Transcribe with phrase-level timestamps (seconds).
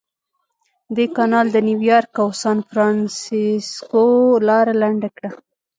[0.95, 4.05] دې کانال د نیویارک او سانفرانسیسکو
[4.47, 5.29] لاره لنډه کړه.